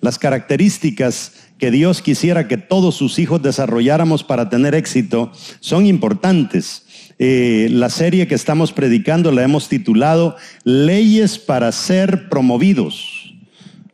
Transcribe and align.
Las 0.00 0.18
características 0.18 1.32
que 1.58 1.70
Dios 1.70 2.02
quisiera 2.02 2.48
que 2.48 2.58
todos 2.58 2.94
sus 2.94 3.18
hijos 3.18 3.42
desarrolláramos 3.42 4.24
para 4.24 4.48
tener 4.48 4.74
éxito 4.74 5.32
son 5.60 5.86
importantes. 5.86 6.84
Eh, 7.18 7.68
la 7.70 7.88
serie 7.88 8.26
que 8.26 8.34
estamos 8.34 8.72
predicando 8.72 9.32
la 9.32 9.42
hemos 9.42 9.68
titulado 9.68 10.36
Leyes 10.64 11.38
para 11.38 11.72
ser 11.72 12.28
promovidos. 12.28 13.34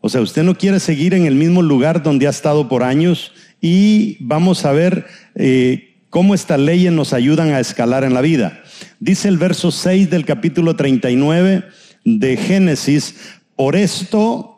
O 0.01 0.09
sea, 0.09 0.21
usted 0.21 0.43
no 0.43 0.59
quiere 0.59 0.81
seguir 0.81 1.15
en 1.15 1.27
el 1.27 1.37
mismo 1.37 1.63
lugar 1.63 2.03
donde 2.03 2.27
ha 2.27 2.31
estado 2.31 2.69
por 2.69 2.83
años 2.83 3.33
y 3.61 4.17
vamos 4.19 4.65
a 4.65 4.73
ver 4.73 5.07
eh, 5.37 5.95
cómo 6.11 6.35
estas 6.35 6.59
leyes 6.59 6.93
nos 6.93 7.13
ayudan 7.13 7.53
a 7.53 7.61
escalar 7.61 8.03
en 8.03 8.13
la 8.13 8.21
vida. 8.21 8.61
Dice 8.99 9.29
el 9.29 9.39
verso 9.39 9.71
6 9.71 10.11
del 10.11 10.25
capítulo 10.25 10.75
39 10.75 11.65
de 12.05 12.37
Génesis, 12.37 13.15
por 13.55 13.77
esto 13.77 14.52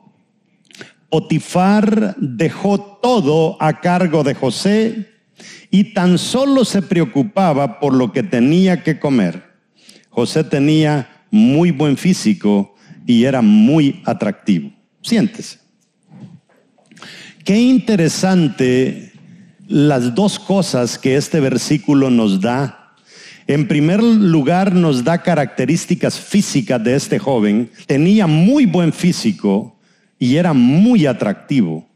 Potifar 1.11 2.17
dejó 2.19 2.99
todo 3.03 3.57
a 3.61 3.81
cargo 3.81 4.25
de 4.25 4.35
José 4.35 5.09
y 5.71 5.93
tan 5.95 6.19
solo 6.19 6.65
se 6.65 6.83
preocupaba 6.83 7.81
por 7.81 7.95
lo 7.95 8.13
que 8.13 8.23
tenía 8.23 8.83
que 8.83 8.99
comer. 8.99 9.43
José 10.09 10.45
tenía 10.45 11.27
muy 11.31 11.71
buen 11.71 11.97
físico 11.97 12.75
y 13.07 13.25
era 13.25 13.43
muy 13.43 14.03
atractivo. 14.05 14.73
Siéntese. 15.03 15.59
Qué 17.45 17.59
interesante 17.59 19.13
las 19.67 20.15
dos 20.15 20.39
cosas 20.39 20.99
que 20.99 21.17
este 21.17 21.41
versículo 21.41 22.11
nos 22.11 22.41
da. 22.41 22.95
En 23.47 23.69
primer 23.69 24.03
lugar, 24.03 24.75
nos 24.75 25.05
da 25.05 25.21
características 25.23 26.19
físicas 26.19 26.83
de 26.83 26.95
este 26.95 27.19
joven. 27.19 27.71
Tenía 27.87 28.27
muy 28.27 28.65
buen 28.65 28.93
físico 28.93 29.74
y 30.19 30.37
era 30.37 30.53
muy 30.53 31.07
atractivo. 31.07 31.87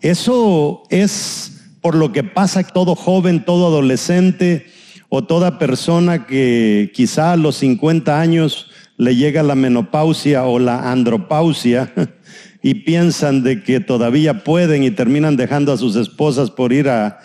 Eso 0.00 0.82
es 0.90 1.52
por 1.80 1.94
lo 1.94 2.12
que 2.12 2.24
pasa 2.24 2.62
todo 2.64 2.94
joven, 2.94 3.44
todo 3.44 3.68
adolescente 3.68 4.66
o 5.08 5.24
toda 5.24 5.58
persona 5.58 6.26
que 6.26 6.90
quizá 6.94 7.32
a 7.32 7.36
los 7.36 7.56
50 7.56 8.20
años 8.20 8.70
le 8.96 9.14
llega 9.14 9.42
la 9.42 9.54
menopausia 9.54 10.44
o 10.44 10.58
la 10.58 10.90
andropausia 10.90 11.92
y 12.62 12.74
piensan 12.74 13.42
de 13.42 13.62
que 13.62 13.80
todavía 13.80 14.42
pueden 14.42 14.82
y 14.82 14.90
terminan 14.90 15.36
dejando 15.36 15.72
a 15.72 15.76
sus 15.76 15.96
esposas 15.96 16.50
por 16.50 16.72
ir 16.72 16.88
a, 16.88 17.20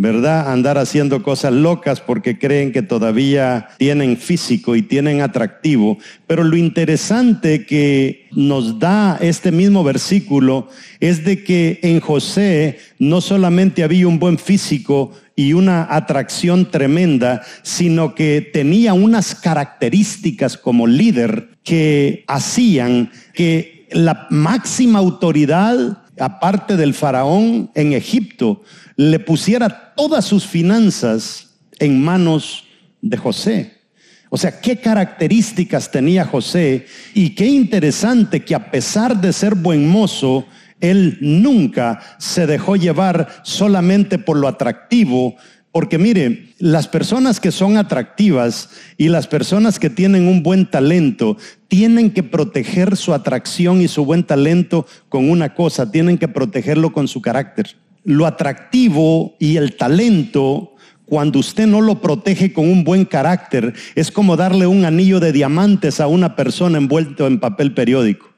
¿verdad? 0.00 0.50
Andar 0.50 0.78
haciendo 0.78 1.22
cosas 1.22 1.52
locas 1.52 2.00
porque 2.00 2.38
creen 2.38 2.72
que 2.72 2.80
todavía 2.80 3.68
tienen 3.76 4.16
físico 4.16 4.74
y 4.74 4.80
tienen 4.80 5.20
atractivo. 5.20 5.98
Pero 6.26 6.42
lo 6.42 6.56
interesante 6.56 7.66
que 7.66 8.26
nos 8.32 8.78
da 8.78 9.18
este 9.20 9.52
mismo 9.52 9.84
versículo 9.84 10.68
es 11.00 11.22
de 11.22 11.44
que 11.44 11.80
en 11.82 12.00
José 12.00 12.78
no 12.98 13.20
solamente 13.20 13.84
había 13.84 14.08
un 14.08 14.18
buen 14.18 14.38
físico 14.38 15.12
y 15.36 15.52
una 15.52 15.86
atracción 15.94 16.70
tremenda, 16.70 17.42
sino 17.60 18.14
que 18.14 18.40
tenía 18.40 18.94
unas 18.94 19.34
características 19.34 20.56
como 20.56 20.86
líder 20.86 21.50
que 21.62 22.24
hacían 22.26 23.10
que 23.34 23.86
la 23.92 24.26
máxima 24.30 24.98
autoridad, 24.98 25.99
aparte 26.20 26.76
del 26.76 26.94
faraón 26.94 27.70
en 27.74 27.92
Egipto, 27.92 28.62
le 28.96 29.18
pusiera 29.18 29.94
todas 29.96 30.24
sus 30.24 30.46
finanzas 30.46 31.50
en 31.78 32.00
manos 32.00 32.64
de 33.00 33.16
José. 33.16 33.80
O 34.28 34.36
sea, 34.36 34.60
qué 34.60 34.76
características 34.76 35.90
tenía 35.90 36.24
José 36.24 36.86
y 37.14 37.30
qué 37.34 37.46
interesante 37.46 38.44
que 38.44 38.54
a 38.54 38.70
pesar 38.70 39.20
de 39.20 39.32
ser 39.32 39.56
buen 39.56 39.88
mozo, 39.88 40.46
él 40.80 41.18
nunca 41.20 42.00
se 42.18 42.46
dejó 42.46 42.76
llevar 42.76 43.42
solamente 43.42 44.18
por 44.18 44.36
lo 44.36 44.46
atractivo, 44.46 45.36
porque 45.72 45.98
mire, 45.98 46.52
las 46.58 46.88
personas 46.88 47.38
que 47.40 47.52
son 47.52 47.76
atractivas 47.76 48.70
y 48.96 49.08
las 49.08 49.26
personas 49.26 49.78
que 49.78 49.90
tienen 49.90 50.26
un 50.26 50.42
buen 50.42 50.68
talento 50.68 51.36
tienen 51.68 52.10
que 52.10 52.22
proteger 52.22 52.96
su 52.96 53.14
atracción 53.14 53.80
y 53.80 53.88
su 53.88 54.04
buen 54.04 54.24
talento 54.24 54.86
con 55.08 55.30
una 55.30 55.54
cosa, 55.54 55.90
tienen 55.90 56.18
que 56.18 56.28
protegerlo 56.28 56.92
con 56.92 57.06
su 57.06 57.22
carácter 57.22 57.76
lo 58.04 58.26
atractivo 58.26 59.36
y 59.38 59.56
el 59.56 59.76
talento, 59.76 60.74
cuando 61.04 61.38
usted 61.38 61.66
no 61.66 61.80
lo 61.80 62.00
protege 62.00 62.52
con 62.52 62.68
un 62.68 62.84
buen 62.84 63.04
carácter, 63.04 63.74
es 63.94 64.10
como 64.10 64.36
darle 64.36 64.66
un 64.66 64.84
anillo 64.84 65.20
de 65.20 65.32
diamantes 65.32 66.00
a 66.00 66.06
una 66.06 66.36
persona 66.36 66.78
envuelto 66.78 67.26
en 67.26 67.40
papel 67.40 67.74
periódico. 67.74 68.29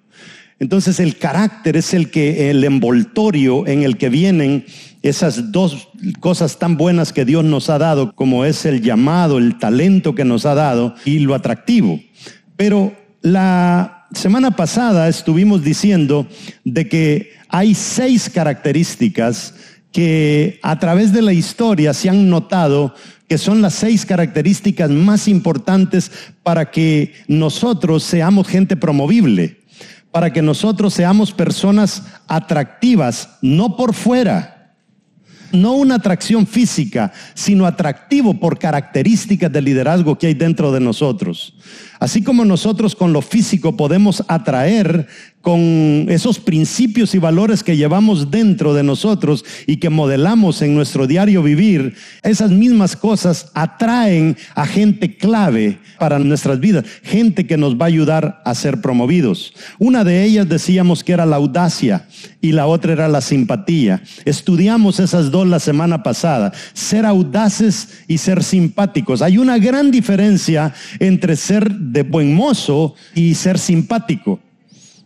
Entonces 0.63 1.01
el 1.01 1.19
carácter 1.19 1.77
es 1.77 1.93
el 1.93 2.13
que 2.13 2.49
el 2.49 2.63
envoltorio 2.63 3.67
en 3.67 3.83
el 3.83 3.97
que 3.97 4.09
vienen 4.09 4.65
esas 5.03 5.51
dos 5.51 5.89
cosas 6.21 6.61
tan 6.61 6.77
buenas 6.77 7.13
que 7.13 7.25
Dios 7.25 7.43
nos 7.43 7.69
ha 7.69 7.79
dado, 7.79 8.15
como 8.15 8.45
es 8.45 8.65
el 8.65 8.81
llamado, 8.81 9.39
el 9.39 9.59
talento 9.59 10.15
que 10.15 10.25
nos 10.25 10.47
ha 10.47 10.55
dado 10.55 10.95
y 11.05 11.19
lo 11.19 11.35
atractivo. 11.35 11.99
Pero 12.57 12.95
la 13.23 14.07
semana 14.13 14.55
pasada 14.55 15.09
estuvimos 15.09 15.65
diciendo 15.65 16.29
de 16.63 16.89
que 16.89 17.33
hay 17.49 17.75
seis 17.75 18.31
características 18.33 19.55
que 19.91 20.61
a 20.63 20.79
través 20.79 21.13
de 21.13 21.23
la 21.23 21.33
historia 21.33 21.93
se 21.93 22.09
han 22.09 22.31
notado 22.31 22.95
que 23.29 23.37
son 23.37 23.63
las 23.63 23.75
seis 23.75 24.07
características 24.07 24.91
más 24.91 25.27
importantes 25.27 26.13
para 26.45 26.71
que 26.71 27.15
nosotros 27.27 28.05
seamos 28.05 28.47
gente 28.47 28.77
promovible, 28.77 29.62
para 30.13 30.33
que 30.33 30.43
nosotros 30.43 30.95
seamos 30.95 31.33
personas 31.33 32.03
atractivas, 32.29 33.39
no 33.41 33.77
por 33.77 33.95
fuera, 33.95 34.75
no 35.53 35.73
una 35.75 35.97
atracción 35.97 36.47
física, 36.47 37.13
sino 37.35 37.67
atractivo 37.67 38.35
por 38.35 38.59
características 38.59 39.51
de 39.51 39.63
liderazgo 39.63 40.17
que 40.17 40.29
hay 40.29 40.35
dentro 40.35 40.71
de 40.71 40.81
nosotros. 40.81 41.55
Así 42.03 42.21
como 42.21 42.45
nosotros 42.45 42.97
con 42.97 43.13
lo 43.13 43.23
físico 43.23 43.77
podemos 43.77 44.25
atraer 44.27 45.07
con 45.41 46.07
esos 46.09 46.39
principios 46.39 47.15
y 47.15 47.19
valores 47.19 47.63
que 47.63 47.77
llevamos 47.77 48.31
dentro 48.31 48.75
de 48.75 48.85
nosotros 48.85 49.45
y 49.67 49.77
que 49.77 49.91
modelamos 49.91 50.63
en 50.63 50.75
nuestro 50.75 51.07
diario 51.07 51.43
vivir, 51.43 51.95
esas 52.23 52.51
mismas 52.51 52.97
cosas 52.97 53.51
atraen 53.53 54.37
a 54.55 54.67
gente 54.67 55.17
clave 55.17 55.79
para 55.99 56.21
nuestras 56.21 56.61
vidas, 56.61 56.85
gente 57.03 57.47
que 57.47 57.57
nos 57.57 57.77
va 57.77 57.87
a 57.87 57.89
ayudar 57.89 58.43
a 58.45 58.55
ser 58.55 58.81
promovidos. 58.81 59.53
Una 59.79 60.05
de 60.05 60.25
ellas 60.25 60.49
decíamos 60.49 61.03
que 61.03 61.13
era 61.13 61.27
la 61.27 61.37
audacia 61.37 62.07
y 62.41 62.53
la 62.53 62.67
otra 62.67 62.93
era 62.93 63.09
la 63.09 63.21
simpatía. 63.21 64.03
Estudiamos 64.25 65.01
esas 65.01 65.33
dos 65.33 65.47
la 65.47 65.59
semana 65.59 66.05
pasada, 66.05 66.53
ser 66.73 67.05
audaces 67.05 68.05
y 68.07 68.19
ser 68.19 68.45
simpáticos. 68.45 69.23
Hay 69.23 69.39
una 69.39 69.59
gran 69.59 69.91
diferencia 69.91 70.73
entre 71.01 71.35
ser 71.35 71.69
de 71.93 72.03
buen 72.03 72.35
mozo 72.35 72.95
y 73.15 73.35
ser 73.35 73.59
simpático. 73.59 74.41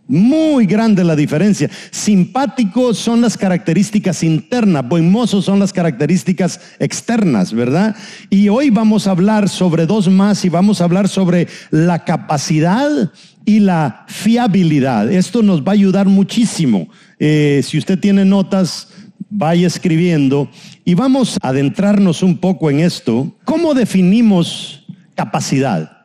Muy 0.08 0.66
grande 0.66 1.02
la 1.02 1.16
diferencia. 1.16 1.69
Simpático 1.91 2.94
son 2.94 3.20
las 3.20 3.36
características 3.36 4.22
internas, 4.22 4.88
buen 4.88 5.10
mozo 5.10 5.42
son 5.42 5.58
las 5.58 5.72
características 5.72 6.60
externas, 6.78 7.52
¿verdad? 7.52 7.97
Y 8.30 8.48
hoy 8.48 8.70
vamos 8.70 9.08
a 9.08 9.10
hablar 9.10 9.48
sobre 9.48 9.84
dos 9.84 10.09
más 10.09 10.44
y 10.44 10.48
vamos 10.48 10.80
a 10.80 10.84
hablar 10.84 11.09
sobre 11.09 11.48
la 11.72 12.04
capacidad 12.04 13.10
y 13.44 13.59
la 13.59 14.04
fiabilidad. 14.06 15.10
Esto 15.10 15.42
nos 15.42 15.62
va 15.62 15.72
a 15.72 15.74
ayudar 15.74 16.06
muchísimo. 16.06 16.89
Eh, 17.18 17.62
si 17.65 17.77
usted 17.77 17.98
tiene 17.98 18.24
notas, 18.24 18.91
vaya 19.28 19.66
escribiendo 19.66 20.48
y 20.84 20.94
vamos 20.94 21.36
a 21.42 21.48
adentrarnos 21.48 22.22
un 22.22 22.39
poco 22.39 22.71
en 22.71 22.78
esto. 22.78 23.34
¿Cómo 23.44 23.74
definimos 23.74 24.84
capacidad? 25.16 25.96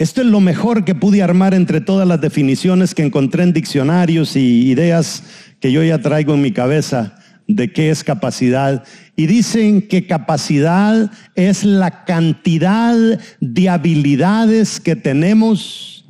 Esto 0.00 0.22
es 0.22 0.28
lo 0.28 0.40
mejor 0.40 0.86
que 0.86 0.94
pude 0.94 1.22
armar 1.22 1.52
entre 1.52 1.82
todas 1.82 2.08
las 2.08 2.22
definiciones 2.22 2.94
que 2.94 3.02
encontré 3.02 3.42
en 3.42 3.52
diccionarios 3.52 4.34
y 4.34 4.70
ideas 4.70 5.22
que 5.60 5.72
yo 5.72 5.84
ya 5.84 5.98
traigo 5.98 6.32
en 6.32 6.40
mi 6.40 6.52
cabeza 6.52 7.16
de 7.46 7.70
qué 7.70 7.90
es 7.90 8.02
capacidad. 8.02 8.82
Y 9.14 9.26
dicen 9.26 9.82
que 9.82 10.06
capacidad 10.06 11.10
es 11.34 11.64
la 11.64 12.06
cantidad 12.06 12.96
de 13.40 13.68
habilidades 13.68 14.80
que 14.80 14.96
tenemos 14.96 16.06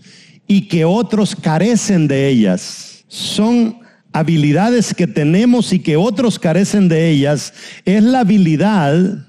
y 0.46 0.68
que 0.68 0.84
otros 0.84 1.34
carecen 1.34 2.06
de 2.06 2.28
ellas. 2.28 3.04
Son 3.08 3.80
habilidades 4.12 4.94
que 4.94 5.08
tenemos 5.08 5.72
y 5.72 5.80
que 5.80 5.96
otros 5.96 6.38
carecen 6.38 6.88
de 6.88 7.10
ellas. 7.10 7.52
Es 7.84 8.04
la 8.04 8.20
habilidad 8.20 9.26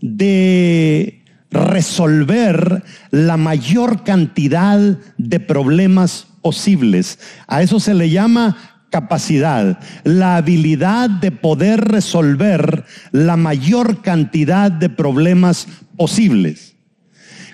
de 0.00 1.21
resolver 1.52 2.82
la 3.10 3.36
mayor 3.36 4.04
cantidad 4.04 4.78
de 5.18 5.40
problemas 5.40 6.26
posibles. 6.42 7.18
A 7.46 7.62
eso 7.62 7.80
se 7.80 7.94
le 7.94 8.10
llama 8.10 8.56
capacidad, 8.90 9.78
la 10.04 10.36
habilidad 10.36 11.08
de 11.08 11.30
poder 11.30 11.80
resolver 11.80 12.84
la 13.10 13.36
mayor 13.36 14.02
cantidad 14.02 14.70
de 14.70 14.90
problemas 14.90 15.66
posibles. 15.96 16.76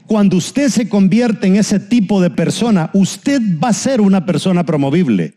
Cuando 0.07 0.37
usted 0.37 0.69
se 0.69 0.89
convierte 0.89 1.47
en 1.47 1.57
ese 1.57 1.79
tipo 1.79 2.21
de 2.21 2.31
persona, 2.31 2.91
usted 2.93 3.41
va 3.63 3.69
a 3.69 3.75
ser 3.75 4.01
una 4.01 4.27
persona 4.27 4.65
promovible 4.65 5.37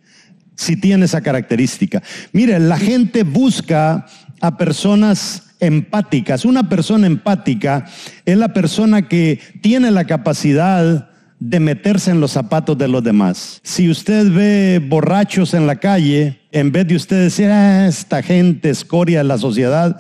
si 0.56 0.76
tiene 0.76 1.06
esa 1.06 1.22
característica. 1.22 2.02
Mire, 2.34 2.60
la 2.60 2.78
gente 2.78 3.24
busca 3.24 4.06
a 4.40 4.58
personas 4.58 5.51
empáticas. 5.62 6.44
Una 6.44 6.68
persona 6.68 7.08
empática 7.08 7.86
es 8.26 8.38
la 8.38 8.52
persona 8.52 9.08
que 9.08 9.40
tiene 9.62 9.92
la 9.92 10.06
capacidad 10.06 11.08
de 11.40 11.60
meterse 11.60 12.12
en 12.12 12.20
los 12.20 12.32
zapatos 12.32 12.78
de 12.78 12.88
los 12.88 13.04
demás. 13.04 13.62
Si 13.64 13.90
usted 13.90 14.30
ve 14.32 14.82
borrachos 14.86 15.54
en 15.54 15.66
la 15.66 15.78
calle, 15.78 16.40
en 16.52 16.72
vez 16.72 16.88
de 16.88 16.96
usted 16.96 17.24
decir, 17.24 17.48
ah, 17.48 17.88
esta 17.88 18.22
gente 18.22 18.70
escoria 18.70 19.20
de 19.20 19.24
la 19.24 19.38
sociedad, 19.38 20.00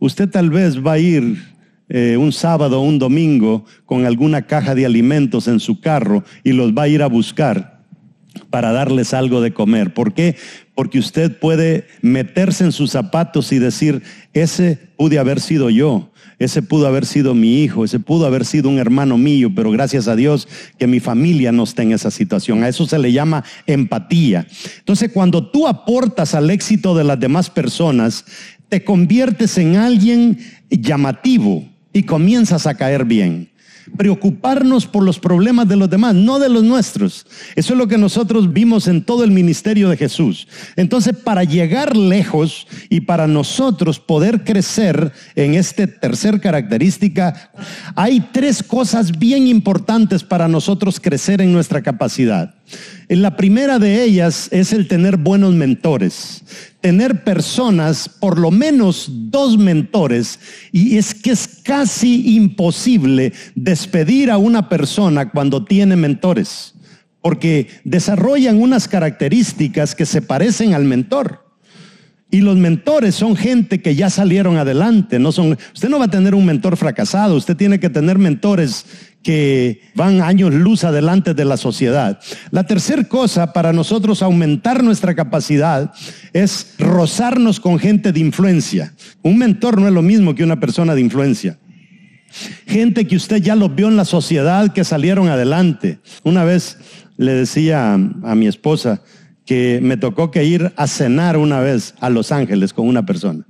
usted 0.00 0.28
tal 0.28 0.50
vez 0.50 0.84
va 0.84 0.92
a 0.92 0.98
ir 0.98 1.52
eh, 1.88 2.16
un 2.16 2.32
sábado 2.32 2.80
o 2.80 2.84
un 2.84 2.98
domingo 2.98 3.64
con 3.86 4.04
alguna 4.04 4.42
caja 4.42 4.74
de 4.74 4.84
alimentos 4.84 5.48
en 5.48 5.60
su 5.60 5.80
carro 5.80 6.24
y 6.42 6.52
los 6.52 6.72
va 6.72 6.82
a 6.82 6.88
ir 6.88 7.02
a 7.02 7.06
buscar 7.06 7.71
para 8.52 8.70
darles 8.70 9.14
algo 9.14 9.40
de 9.40 9.52
comer. 9.52 9.94
¿Por 9.94 10.12
qué? 10.12 10.36
Porque 10.74 10.98
usted 10.98 11.36
puede 11.38 11.86
meterse 12.02 12.64
en 12.64 12.70
sus 12.70 12.90
zapatos 12.90 13.50
y 13.50 13.58
decir, 13.58 14.02
ese 14.34 14.78
pude 14.96 15.18
haber 15.18 15.40
sido 15.40 15.70
yo, 15.70 16.12
ese 16.38 16.60
pudo 16.60 16.86
haber 16.86 17.06
sido 17.06 17.34
mi 17.34 17.62
hijo, 17.62 17.82
ese 17.82 17.98
pudo 17.98 18.26
haber 18.26 18.44
sido 18.44 18.68
un 18.68 18.78
hermano 18.78 19.16
mío, 19.16 19.50
pero 19.54 19.70
gracias 19.70 20.06
a 20.06 20.16
Dios 20.16 20.46
que 20.78 20.86
mi 20.86 21.00
familia 21.00 21.50
no 21.50 21.64
está 21.64 21.82
en 21.82 21.92
esa 21.92 22.10
situación. 22.10 22.62
A 22.62 22.68
eso 22.68 22.86
se 22.86 22.98
le 22.98 23.10
llama 23.10 23.42
empatía. 23.66 24.46
Entonces, 24.78 25.10
cuando 25.12 25.50
tú 25.50 25.66
aportas 25.66 26.34
al 26.34 26.50
éxito 26.50 26.94
de 26.94 27.04
las 27.04 27.18
demás 27.18 27.48
personas, 27.48 28.26
te 28.68 28.84
conviertes 28.84 29.56
en 29.56 29.76
alguien 29.76 30.38
llamativo 30.68 31.66
y 31.94 32.02
comienzas 32.02 32.66
a 32.66 32.74
caer 32.74 33.06
bien 33.06 33.51
preocuparnos 33.96 34.86
por 34.86 35.02
los 35.02 35.18
problemas 35.18 35.68
de 35.68 35.76
los 35.76 35.90
demás, 35.90 36.14
no 36.14 36.38
de 36.38 36.48
los 36.48 36.62
nuestros. 36.62 37.26
Eso 37.56 37.72
es 37.74 37.78
lo 37.78 37.88
que 37.88 37.98
nosotros 37.98 38.52
vimos 38.52 38.88
en 38.88 39.02
todo 39.02 39.24
el 39.24 39.30
ministerio 39.30 39.88
de 39.88 39.96
Jesús. 39.96 40.48
Entonces, 40.76 41.16
para 41.16 41.44
llegar 41.44 41.96
lejos 41.96 42.66
y 42.88 43.02
para 43.02 43.26
nosotros 43.26 43.98
poder 43.98 44.44
crecer 44.44 45.12
en 45.34 45.54
esta 45.54 45.86
tercer 45.86 46.40
característica, 46.40 47.50
hay 47.94 48.20
tres 48.32 48.62
cosas 48.62 49.18
bien 49.18 49.46
importantes 49.46 50.22
para 50.22 50.48
nosotros 50.48 51.00
crecer 51.00 51.40
en 51.40 51.52
nuestra 51.52 51.82
capacidad. 51.82 52.54
La 53.08 53.36
primera 53.36 53.78
de 53.78 54.02
ellas 54.02 54.48
es 54.52 54.72
el 54.72 54.88
tener 54.88 55.18
buenos 55.18 55.52
mentores, 55.54 56.42
tener 56.80 57.24
personas, 57.24 58.08
por 58.08 58.38
lo 58.38 58.50
menos 58.50 59.06
dos 59.30 59.58
mentores, 59.58 60.38
y 60.72 60.96
es 60.96 61.14
que 61.14 61.32
es 61.32 61.46
casi 61.62 62.36
imposible 62.36 63.32
despedir 63.54 64.30
a 64.30 64.38
una 64.38 64.68
persona 64.68 65.30
cuando 65.30 65.64
tiene 65.64 65.94
mentores, 65.94 66.74
porque 67.20 67.68
desarrollan 67.84 68.60
unas 68.60 68.88
características 68.88 69.94
que 69.94 70.06
se 70.06 70.22
parecen 70.22 70.72
al 70.72 70.84
mentor. 70.84 71.42
Y 72.30 72.40
los 72.40 72.56
mentores 72.56 73.14
son 73.14 73.36
gente 73.36 73.82
que 73.82 73.94
ya 73.94 74.08
salieron 74.08 74.56
adelante, 74.56 75.18
no 75.18 75.32
son 75.32 75.58
usted 75.74 75.90
no 75.90 75.98
va 75.98 76.06
a 76.06 76.10
tener 76.10 76.34
un 76.34 76.46
mentor 76.46 76.78
fracasado, 76.78 77.36
usted 77.36 77.58
tiene 77.58 77.78
que 77.78 77.90
tener 77.90 78.16
mentores 78.16 78.86
que 79.22 79.82
van 79.94 80.20
años 80.20 80.52
luz 80.52 80.84
adelante 80.84 81.34
de 81.34 81.44
la 81.44 81.56
sociedad. 81.56 82.20
La 82.50 82.64
tercera 82.64 83.04
cosa 83.04 83.52
para 83.52 83.72
nosotros 83.72 84.22
aumentar 84.22 84.82
nuestra 84.82 85.14
capacidad 85.14 85.92
es 86.32 86.74
rozarnos 86.78 87.60
con 87.60 87.78
gente 87.78 88.12
de 88.12 88.20
influencia. 88.20 88.94
Un 89.22 89.38
mentor 89.38 89.80
no 89.80 89.86
es 89.86 89.94
lo 89.94 90.02
mismo 90.02 90.34
que 90.34 90.44
una 90.44 90.60
persona 90.60 90.94
de 90.94 91.00
influencia. 91.00 91.58
Gente 92.66 93.06
que 93.06 93.16
usted 93.16 93.42
ya 93.42 93.54
los 93.54 93.74
vio 93.74 93.88
en 93.88 93.96
la 93.96 94.04
sociedad 94.04 94.72
que 94.72 94.84
salieron 94.84 95.28
adelante. 95.28 95.98
Una 96.22 96.44
vez 96.44 96.78
le 97.16 97.32
decía 97.32 97.94
a, 97.94 98.34
mi 98.34 98.46
esposa 98.46 99.02
que 99.44 99.80
me 99.82 99.96
tocó 99.96 100.30
que 100.30 100.44
ir 100.44 100.72
a 100.76 100.86
cenar 100.86 101.36
una 101.36 101.60
vez 101.60 101.94
a 102.00 102.08
Los 102.08 102.32
Ángeles 102.32 102.72
con 102.72 102.88
una 102.88 103.04
persona. 103.04 103.44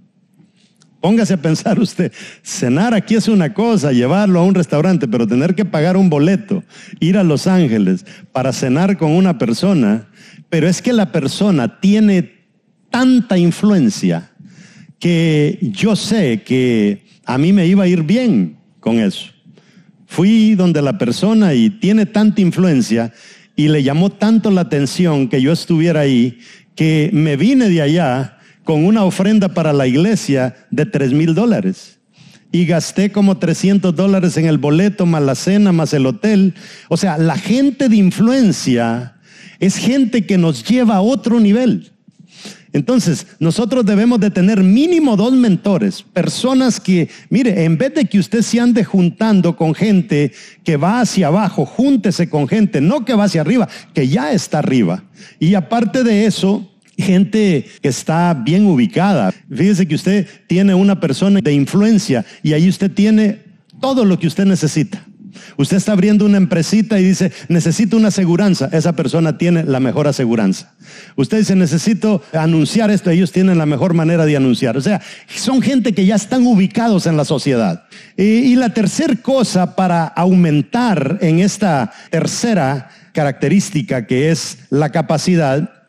Póngase 1.02 1.34
a 1.34 1.36
pensar 1.36 1.80
usted, 1.80 2.12
cenar 2.44 2.94
aquí 2.94 3.16
es 3.16 3.26
una 3.26 3.52
cosa, 3.52 3.90
llevarlo 3.90 4.38
a 4.38 4.44
un 4.44 4.54
restaurante, 4.54 5.08
pero 5.08 5.26
tener 5.26 5.56
que 5.56 5.64
pagar 5.64 5.96
un 5.96 6.08
boleto, 6.08 6.62
ir 7.00 7.18
a 7.18 7.24
Los 7.24 7.48
Ángeles 7.48 8.06
para 8.30 8.52
cenar 8.52 8.96
con 8.96 9.10
una 9.10 9.36
persona, 9.36 10.06
pero 10.48 10.68
es 10.68 10.80
que 10.80 10.92
la 10.92 11.10
persona 11.10 11.80
tiene 11.80 12.46
tanta 12.88 13.36
influencia 13.36 14.30
que 15.00 15.58
yo 15.60 15.96
sé 15.96 16.44
que 16.44 17.04
a 17.24 17.36
mí 17.36 17.52
me 17.52 17.66
iba 17.66 17.82
a 17.82 17.88
ir 17.88 18.04
bien 18.04 18.58
con 18.78 19.00
eso. 19.00 19.26
Fui 20.06 20.54
donde 20.54 20.82
la 20.82 20.98
persona 20.98 21.52
y 21.52 21.68
tiene 21.68 22.06
tanta 22.06 22.40
influencia 22.42 23.12
y 23.56 23.66
le 23.66 23.82
llamó 23.82 24.10
tanto 24.10 24.52
la 24.52 24.60
atención 24.60 25.26
que 25.26 25.42
yo 25.42 25.50
estuviera 25.50 25.98
ahí, 25.98 26.38
que 26.76 27.10
me 27.12 27.36
vine 27.36 27.68
de 27.68 27.82
allá 27.82 28.38
con 28.64 28.84
una 28.84 29.04
ofrenda 29.04 29.48
para 29.48 29.72
la 29.72 29.86
iglesia 29.86 30.54
de 30.70 30.86
tres 30.86 31.12
mil 31.12 31.34
dólares. 31.34 31.98
Y 32.50 32.66
gasté 32.66 33.10
como 33.10 33.38
300 33.38 33.94
dólares 33.96 34.36
en 34.36 34.44
el 34.44 34.58
boleto, 34.58 35.06
más 35.06 35.22
la 35.22 35.34
cena, 35.34 35.72
más 35.72 35.94
el 35.94 36.04
hotel. 36.04 36.54
O 36.90 36.98
sea, 36.98 37.16
la 37.16 37.38
gente 37.38 37.88
de 37.88 37.96
influencia 37.96 39.14
es 39.58 39.76
gente 39.76 40.26
que 40.26 40.36
nos 40.36 40.62
lleva 40.62 40.96
a 40.96 41.00
otro 41.00 41.40
nivel. 41.40 41.92
Entonces, 42.74 43.26
nosotros 43.38 43.84
debemos 43.84 44.18
de 44.18 44.30
tener 44.30 44.62
mínimo 44.62 45.16
dos 45.16 45.34
mentores, 45.34 46.02
personas 46.02 46.80
que, 46.80 47.08
mire, 47.28 47.64
en 47.64 47.76
vez 47.76 47.94
de 47.94 48.06
que 48.06 48.18
usted 48.18 48.40
se 48.40 48.60
ande 48.60 48.82
juntando 48.82 49.56
con 49.56 49.74
gente 49.74 50.32
que 50.64 50.78
va 50.78 51.00
hacia 51.00 51.26
abajo, 51.26 51.66
júntese 51.66 52.30
con 52.30 52.48
gente, 52.48 52.80
no 52.80 53.04
que 53.04 53.14
va 53.14 53.24
hacia 53.24 53.42
arriba, 53.42 53.68
que 53.92 54.08
ya 54.08 54.32
está 54.32 54.60
arriba. 54.60 55.04
Y 55.38 55.54
aparte 55.54 56.02
de 56.02 56.24
eso, 56.24 56.71
gente 56.96 57.66
que 57.80 57.88
está 57.88 58.34
bien 58.34 58.66
ubicada. 58.66 59.32
Fíjese 59.50 59.86
que 59.86 59.94
usted 59.94 60.26
tiene 60.46 60.74
una 60.74 61.00
persona 61.00 61.40
de 61.40 61.52
influencia 61.52 62.24
y 62.42 62.52
ahí 62.52 62.68
usted 62.68 62.90
tiene 62.90 63.40
todo 63.80 64.04
lo 64.04 64.18
que 64.18 64.26
usted 64.26 64.44
necesita. 64.44 65.04
Usted 65.56 65.76
está 65.76 65.92
abriendo 65.92 66.24
una 66.24 66.36
empresita 66.36 66.98
y 66.98 67.04
dice, 67.04 67.32
necesito 67.48 67.96
una 67.96 68.08
aseguranza. 68.08 68.68
Esa 68.72 68.94
persona 68.94 69.38
tiene 69.38 69.64
la 69.64 69.80
mejor 69.80 70.06
aseguranza. 70.06 70.74
Usted 71.16 71.38
dice, 71.38 71.56
necesito 71.56 72.22
anunciar 72.32 72.90
esto. 72.90 73.10
Ellos 73.10 73.32
tienen 73.32 73.58
la 73.58 73.66
mejor 73.66 73.94
manera 73.94 74.26
de 74.26 74.36
anunciar. 74.36 74.76
O 74.76 74.80
sea, 74.80 75.00
son 75.34 75.62
gente 75.62 75.94
que 75.94 76.06
ya 76.06 76.16
están 76.16 76.46
ubicados 76.46 77.06
en 77.06 77.16
la 77.16 77.24
sociedad. 77.24 77.84
Y, 78.16 78.22
y 78.22 78.56
la 78.56 78.74
tercera 78.74 79.14
cosa 79.16 79.74
para 79.74 80.06
aumentar 80.06 81.18
en 81.20 81.40
esta 81.40 81.92
tercera 82.10 82.90
característica 83.12 84.06
que 84.06 84.30
es 84.30 84.58
la 84.70 84.90
capacidad 84.90 85.81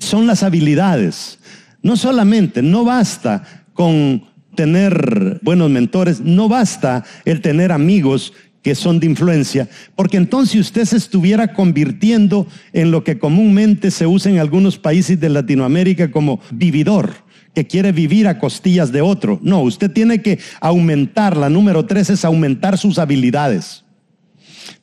son 0.00 0.26
las 0.26 0.42
habilidades. 0.42 1.38
No 1.82 1.96
solamente, 1.96 2.62
no 2.62 2.84
basta 2.84 3.44
con 3.72 4.24
tener 4.56 5.38
buenos 5.42 5.70
mentores, 5.70 6.20
no 6.20 6.48
basta 6.48 7.04
el 7.24 7.40
tener 7.40 7.70
amigos 7.70 8.32
que 8.62 8.74
son 8.74 9.00
de 9.00 9.06
influencia, 9.06 9.68
porque 9.96 10.18
entonces 10.18 10.60
usted 10.60 10.84
se 10.84 10.96
estuviera 10.96 11.54
convirtiendo 11.54 12.46
en 12.72 12.90
lo 12.90 13.04
que 13.04 13.18
comúnmente 13.18 13.90
se 13.90 14.06
usa 14.06 14.30
en 14.30 14.38
algunos 14.38 14.78
países 14.78 15.18
de 15.18 15.30
Latinoamérica 15.30 16.10
como 16.10 16.40
vividor, 16.50 17.10
que 17.54 17.66
quiere 17.66 17.92
vivir 17.92 18.28
a 18.28 18.38
costillas 18.38 18.92
de 18.92 19.00
otro. 19.00 19.38
No, 19.42 19.62
usted 19.62 19.90
tiene 19.90 20.20
que 20.20 20.38
aumentar, 20.60 21.36
la 21.36 21.48
número 21.48 21.86
tres 21.86 22.10
es 22.10 22.24
aumentar 22.24 22.76
sus 22.76 22.98
habilidades. 22.98 23.84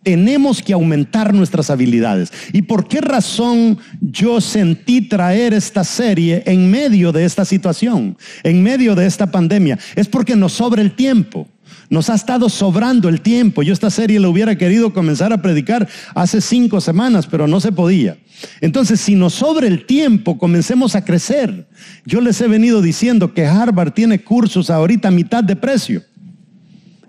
Tenemos 0.03 0.61
que 0.61 0.73
aumentar 0.73 1.33
nuestras 1.33 1.69
habilidades. 1.69 2.31
¿Y 2.53 2.61
por 2.61 2.87
qué 2.87 3.01
razón 3.01 3.77
yo 3.99 4.39
sentí 4.39 5.01
traer 5.01 5.53
esta 5.53 5.83
serie 5.83 6.43
en 6.45 6.71
medio 6.71 7.11
de 7.11 7.25
esta 7.25 7.43
situación, 7.43 8.17
en 8.43 8.63
medio 8.63 8.95
de 8.95 9.05
esta 9.05 9.29
pandemia? 9.29 9.77
Es 9.95 10.07
porque 10.07 10.35
nos 10.35 10.53
sobra 10.53 10.81
el 10.81 10.93
tiempo. 10.93 11.47
Nos 11.89 12.09
ha 12.09 12.15
estado 12.15 12.49
sobrando 12.49 13.07
el 13.07 13.21
tiempo. 13.21 13.63
Yo 13.63 13.71
esta 13.71 13.89
serie 13.89 14.19
la 14.19 14.27
hubiera 14.27 14.57
querido 14.57 14.93
comenzar 14.93 15.31
a 15.31 15.41
predicar 15.41 15.87
hace 16.15 16.41
cinco 16.41 16.81
semanas, 16.81 17.27
pero 17.27 17.47
no 17.47 17.59
se 17.61 17.71
podía. 17.71 18.17
Entonces, 18.61 18.99
si 18.99 19.15
nos 19.15 19.35
sobra 19.35 19.67
el 19.67 19.85
tiempo, 19.85 20.37
comencemos 20.37 20.95
a 20.95 21.05
crecer. 21.05 21.67
Yo 22.05 22.19
les 22.19 22.39
he 22.41 22.47
venido 22.47 22.81
diciendo 22.81 23.33
que 23.33 23.45
Harvard 23.45 23.91
tiene 23.91 24.21
cursos 24.21 24.69
ahorita 24.69 25.07
a 25.07 25.11
mitad 25.11 25.43
de 25.43 25.55
precio. 25.55 26.03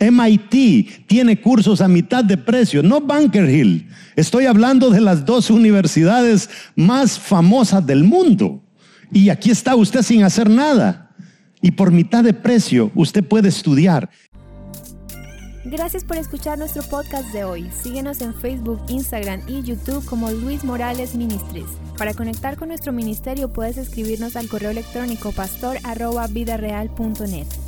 MIT 0.00 1.06
tiene 1.06 1.40
cursos 1.40 1.80
a 1.80 1.88
mitad 1.88 2.24
de 2.24 2.36
precio, 2.36 2.82
no 2.82 3.00
Bunker 3.00 3.48
Hill. 3.48 3.88
Estoy 4.16 4.46
hablando 4.46 4.90
de 4.90 5.00
las 5.00 5.24
dos 5.24 5.50
universidades 5.50 6.50
más 6.76 7.18
famosas 7.18 7.86
del 7.86 8.04
mundo. 8.04 8.62
Y 9.12 9.30
aquí 9.30 9.50
está 9.50 9.74
usted 9.74 10.02
sin 10.02 10.22
hacer 10.22 10.50
nada. 10.50 11.10
Y 11.60 11.72
por 11.72 11.90
mitad 11.90 12.22
de 12.22 12.34
precio 12.34 12.92
usted 12.94 13.24
puede 13.24 13.48
estudiar. 13.48 14.10
Gracias 15.64 16.04
por 16.04 16.16
escuchar 16.16 16.56
nuestro 16.58 16.82
podcast 16.82 17.32
de 17.32 17.44
hoy. 17.44 17.68
Síguenos 17.82 18.22
en 18.22 18.34
Facebook, 18.34 18.80
Instagram 18.88 19.42
y 19.46 19.62
YouTube 19.62 20.04
como 20.06 20.30
Luis 20.30 20.64
Morales 20.64 21.14
Ministries. 21.14 21.66
Para 21.98 22.14
conectar 22.14 22.56
con 22.56 22.68
nuestro 22.68 22.92
ministerio 22.92 23.52
puedes 23.52 23.76
escribirnos 23.76 24.36
al 24.36 24.48
correo 24.48 24.70
electrónico 24.70 25.32
pastor.vidareal.net. 25.32 27.67